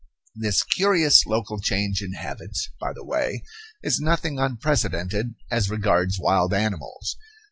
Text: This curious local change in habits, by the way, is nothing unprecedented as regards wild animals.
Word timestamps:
This 0.35 0.63
curious 0.63 1.27
local 1.27 1.59
change 1.59 2.01
in 2.01 2.13
habits, 2.13 2.69
by 2.79 2.91
the 2.91 3.05
way, 3.05 3.43
is 3.83 3.99
nothing 3.99 4.39
unprecedented 4.39 5.35
as 5.51 5.69
regards 5.69 6.17
wild 6.19 6.55
animals. 6.55 7.17